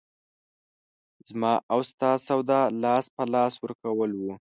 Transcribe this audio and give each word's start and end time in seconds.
زما 1.29 1.53
او 1.73 1.79
ستا 1.89 2.11
سودا 2.27 2.61
لاس 2.83 3.05
په 3.15 3.23
لاس 3.33 3.53
ورکول 3.63 4.09
وو. 4.15 4.33